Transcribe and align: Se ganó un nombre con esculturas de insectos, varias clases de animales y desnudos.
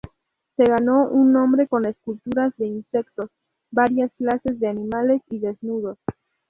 Se 0.57 0.63
ganó 0.63 1.07
un 1.09 1.31
nombre 1.31 1.67
con 1.67 1.85
esculturas 1.85 2.57
de 2.57 2.65
insectos, 2.65 3.29
varias 3.69 4.11
clases 4.17 4.59
de 4.59 4.65
animales 4.67 5.21
y 5.29 5.37
desnudos. 5.37 5.99